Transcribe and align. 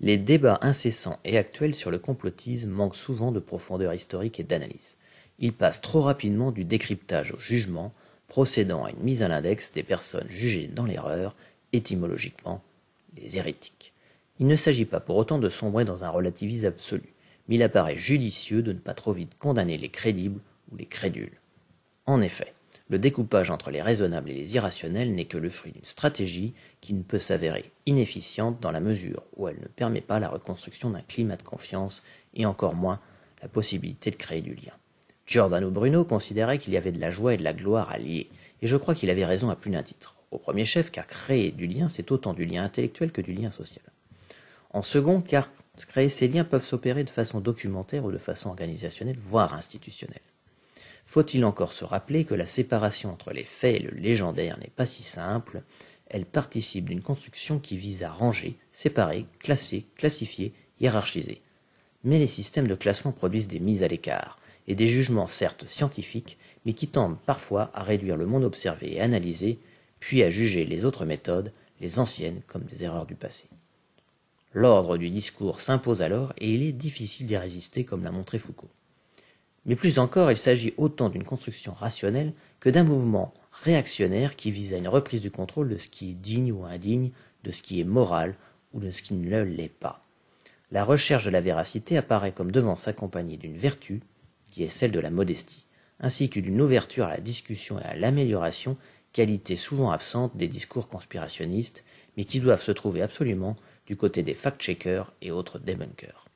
Les 0.00 0.16
débats 0.16 0.60
incessants 0.62 1.18
et 1.24 1.36
actuels 1.38 1.74
sur 1.74 1.90
le 1.90 1.98
complotisme 1.98 2.70
manquent 2.70 2.94
souvent 2.94 3.32
de 3.32 3.40
profondeur 3.40 3.92
historique 3.92 4.38
et 4.38 4.44
d'analyse. 4.44 4.96
Ils 5.40 5.52
passent 5.52 5.80
trop 5.80 6.02
rapidement 6.02 6.52
du 6.52 6.64
décryptage 6.64 7.32
au 7.32 7.38
jugement, 7.38 7.92
procédant 8.28 8.84
à 8.84 8.90
une 8.90 9.02
mise 9.02 9.22
à 9.22 9.28
l'index 9.28 9.72
des 9.72 9.82
personnes 9.82 10.28
jugées 10.30 10.68
dans 10.68 10.84
l'erreur, 10.84 11.34
étymologiquement, 11.72 12.62
les 13.16 13.38
hérétiques. 13.38 13.92
Il 14.38 14.46
ne 14.46 14.56
s'agit 14.56 14.84
pas 14.84 15.00
pour 15.00 15.16
autant 15.16 15.38
de 15.38 15.48
sombrer 15.48 15.84
dans 15.84 16.04
un 16.04 16.10
relativisme 16.10 16.66
absolu, 16.66 17.12
mais 17.48 17.56
il 17.56 17.62
apparaît 17.64 17.96
judicieux 17.96 18.62
de 18.62 18.72
ne 18.72 18.78
pas 18.78 18.94
trop 18.94 19.12
vite 19.12 19.36
condamner 19.38 19.78
les 19.78 19.88
crédibles 19.88 20.40
ou 20.70 20.76
les 20.76 20.86
crédules. 20.86 21.40
En 22.06 22.20
effet, 22.20 22.54
le 22.88 22.98
découpage 22.98 23.50
entre 23.50 23.70
les 23.70 23.82
raisonnables 23.82 24.30
et 24.30 24.34
les 24.34 24.54
irrationnels 24.54 25.14
n'est 25.14 25.26
que 25.26 25.36
le 25.36 25.50
fruit 25.50 25.72
d'une 25.72 25.84
stratégie 25.84 26.54
qui 26.80 26.94
ne 26.94 27.02
peut 27.02 27.18
s'avérer 27.18 27.70
inefficiente 27.84 28.60
dans 28.60 28.70
la 28.70 28.80
mesure 28.80 29.22
où 29.36 29.46
elle 29.48 29.60
ne 29.60 29.68
permet 29.68 30.00
pas 30.00 30.18
la 30.18 30.28
reconstruction 30.28 30.90
d'un 30.90 31.02
climat 31.02 31.36
de 31.36 31.42
confiance 31.42 32.02
et 32.34 32.46
encore 32.46 32.74
moins 32.74 33.00
la 33.42 33.48
possibilité 33.48 34.10
de 34.10 34.16
créer 34.16 34.40
du 34.40 34.54
lien. 34.54 34.72
Giordano 35.26 35.70
Bruno 35.70 36.04
considérait 36.04 36.56
qu'il 36.56 36.72
y 36.72 36.78
avait 36.78 36.92
de 36.92 37.00
la 37.00 37.10
joie 37.10 37.34
et 37.34 37.36
de 37.36 37.44
la 37.44 37.52
gloire 37.52 37.90
à 37.90 37.98
lier, 37.98 38.30
et 38.62 38.66
je 38.66 38.76
crois 38.76 38.94
qu'il 38.94 39.10
avait 39.10 39.26
raison 39.26 39.50
à 39.50 39.56
plus 39.56 39.70
d'un 39.70 39.82
titre. 39.82 40.16
Au 40.30 40.38
premier 40.38 40.64
chef, 40.64 40.90
car 40.90 41.06
créer 41.06 41.50
du 41.50 41.66
lien, 41.66 41.88
c'est 41.90 42.10
autant 42.10 42.32
du 42.32 42.46
lien 42.46 42.64
intellectuel 42.64 43.12
que 43.12 43.20
du 43.20 43.32
lien 43.32 43.50
social. 43.50 43.84
En 44.70 44.82
second, 44.82 45.20
car 45.20 45.50
créer 45.86 46.08
ces 46.08 46.28
liens 46.28 46.44
peuvent 46.44 46.64
s'opérer 46.64 47.04
de 47.04 47.10
façon 47.10 47.40
documentaire 47.40 48.04
ou 48.04 48.12
de 48.12 48.18
façon 48.18 48.48
organisationnelle, 48.48 49.18
voire 49.18 49.54
institutionnelle. 49.54 50.20
Faut-il 51.08 51.46
encore 51.46 51.72
se 51.72 51.86
rappeler 51.86 52.26
que 52.26 52.34
la 52.34 52.44
séparation 52.44 53.10
entre 53.10 53.32
les 53.32 53.42
faits 53.42 53.76
et 53.76 53.82
le 53.82 53.98
légendaire 53.98 54.58
n'est 54.58 54.68
pas 54.68 54.84
si 54.84 55.02
simple, 55.02 55.62
elle 56.10 56.26
participe 56.26 56.90
d'une 56.90 57.00
construction 57.00 57.58
qui 57.58 57.78
vise 57.78 58.02
à 58.02 58.10
ranger, 58.10 58.58
séparer, 58.72 59.24
classer, 59.38 59.86
classifier, 59.96 60.52
hiérarchiser. 60.80 61.40
Mais 62.04 62.18
les 62.18 62.26
systèmes 62.26 62.68
de 62.68 62.74
classement 62.74 63.12
produisent 63.12 63.48
des 63.48 63.58
mises 63.58 63.82
à 63.82 63.88
l'écart, 63.88 64.38
et 64.66 64.74
des 64.74 64.86
jugements 64.86 65.26
certes 65.26 65.66
scientifiques, 65.66 66.36
mais 66.66 66.74
qui 66.74 66.88
tendent 66.88 67.18
parfois 67.24 67.70
à 67.72 67.84
réduire 67.84 68.18
le 68.18 68.26
monde 68.26 68.44
observé 68.44 68.96
et 68.96 69.00
analysé, 69.00 69.58
puis 70.00 70.22
à 70.22 70.28
juger 70.28 70.66
les 70.66 70.84
autres 70.84 71.06
méthodes, 71.06 71.52
les 71.80 71.98
anciennes, 71.98 72.42
comme 72.46 72.64
des 72.64 72.84
erreurs 72.84 73.06
du 73.06 73.14
passé. 73.14 73.46
L'ordre 74.52 74.98
du 74.98 75.08
discours 75.08 75.62
s'impose 75.62 76.02
alors 76.02 76.34
et 76.36 76.52
il 76.52 76.62
est 76.62 76.72
difficile 76.72 77.26
d'y 77.26 77.38
résister 77.38 77.84
comme 77.84 78.04
l'a 78.04 78.10
montré 78.10 78.38
Foucault. 78.38 78.68
Mais 79.66 79.76
plus 79.76 79.98
encore, 79.98 80.30
il 80.30 80.36
s'agit 80.36 80.74
autant 80.76 81.08
d'une 81.08 81.24
construction 81.24 81.72
rationnelle 81.72 82.32
que 82.60 82.70
d'un 82.70 82.84
mouvement 82.84 83.34
réactionnaire 83.52 84.36
qui 84.36 84.50
vise 84.50 84.72
à 84.72 84.78
une 84.78 84.88
reprise 84.88 85.20
du 85.20 85.30
contrôle 85.30 85.68
de 85.68 85.78
ce 85.78 85.88
qui 85.88 86.10
est 86.10 86.14
digne 86.14 86.52
ou 86.52 86.64
indigne, 86.64 87.10
de 87.44 87.50
ce 87.50 87.62
qui 87.62 87.80
est 87.80 87.84
moral 87.84 88.34
ou 88.72 88.80
de 88.80 88.90
ce 88.90 89.02
qui 89.02 89.14
ne 89.14 89.42
l'est 89.42 89.68
pas. 89.68 90.02
La 90.70 90.84
recherche 90.84 91.24
de 91.24 91.30
la 91.30 91.40
véracité 91.40 91.96
apparaît 91.96 92.32
comme 92.32 92.52
devant 92.52 92.76
s'accompagner 92.76 93.36
d'une 93.36 93.56
vertu, 93.56 94.02
qui 94.50 94.62
est 94.62 94.68
celle 94.68 94.92
de 94.92 95.00
la 95.00 95.10
modestie, 95.10 95.64
ainsi 96.00 96.28
que 96.28 96.40
d'une 96.40 96.60
ouverture 96.60 97.06
à 97.06 97.10
la 97.10 97.20
discussion 97.20 97.78
et 97.78 97.84
à 97.84 97.96
l'amélioration, 97.96 98.76
qualité 99.12 99.56
souvent 99.56 99.90
absente 99.90 100.36
des 100.36 100.48
discours 100.48 100.88
conspirationnistes, 100.88 101.84
mais 102.16 102.24
qui 102.24 102.40
doivent 102.40 102.62
se 102.62 102.72
trouver 102.72 103.02
absolument 103.02 103.56
du 103.86 103.96
côté 103.96 104.22
des 104.22 104.34
fact-checkers 104.34 105.12
et 105.22 105.30
autres 105.30 105.58
debunkers. 105.58 106.27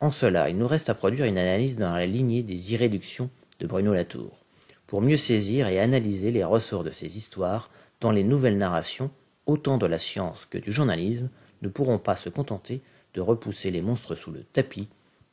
En 0.00 0.10
cela, 0.10 0.50
il 0.50 0.58
nous 0.58 0.66
reste 0.66 0.90
à 0.90 0.94
produire 0.94 1.24
une 1.24 1.38
analyse 1.38 1.76
dans 1.76 1.94
la 1.94 2.06
lignée 2.06 2.42
des 2.42 2.74
irréductions 2.74 3.30
de 3.60 3.66
Bruno 3.66 3.94
Latour, 3.94 4.38
pour 4.86 5.00
mieux 5.00 5.16
saisir 5.16 5.68
et 5.68 5.80
analyser 5.80 6.30
les 6.30 6.44
ressorts 6.44 6.84
de 6.84 6.90
ces 6.90 7.16
histoires 7.16 7.70
dans 8.00 8.10
les 8.10 8.24
nouvelles 8.24 8.58
narrations, 8.58 9.10
autant 9.46 9.78
de 9.78 9.86
la 9.86 9.98
science 9.98 10.44
que 10.44 10.58
du 10.58 10.70
journalisme, 10.70 11.30
ne 11.62 11.68
pourront 11.68 11.98
pas 11.98 12.16
se 12.16 12.28
contenter 12.28 12.82
de 13.14 13.22
repousser 13.22 13.70
les 13.70 13.80
monstres 13.80 14.14
sous 14.14 14.30
le 14.30 14.42
tapis, 14.42 14.88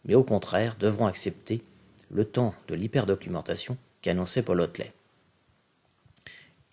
mais 0.06 0.16
au 0.16 0.24
contraire 0.24 0.78
devront 0.80 1.08
accepter 1.08 1.62
le 2.10 2.24
temps 2.24 2.56
de 2.70 2.76
l'hyperdocumentation 2.76 3.78
qu'annonçait 4.02 4.44
Paul 4.44 4.62
Hotelet. 4.62 4.94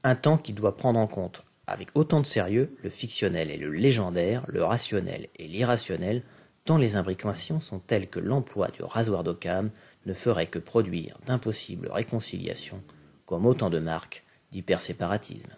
Un 0.04 0.14
temps 0.14 0.38
qui 0.38 0.52
doit 0.52 0.76
prendre 0.76 1.00
en 1.00 1.08
compte 1.08 1.42
avec 1.66 1.88
autant 1.94 2.20
de 2.20 2.26
sérieux 2.26 2.76
le 2.82 2.90
fictionnel 2.90 3.50
et 3.50 3.56
le 3.56 3.70
légendaire, 3.70 4.44
le 4.48 4.64
rationnel 4.64 5.28
et 5.36 5.48
l'irrationnel, 5.48 6.22
tant 6.64 6.76
les 6.76 6.96
imbrications 6.96 7.60
sont 7.60 7.78
telles 7.78 8.08
que 8.08 8.20
l'emploi 8.20 8.68
du 8.68 8.82
rasoir 8.82 9.24
d'Occam 9.24 9.70
ne 10.06 10.14
ferait 10.14 10.46
que 10.46 10.58
produire 10.58 11.18
d'impossibles 11.26 11.88
réconciliations, 11.90 12.82
comme 13.26 13.46
autant 13.46 13.70
de 13.70 13.78
marques 13.78 14.24
d'hyperséparatisme. 14.52 15.50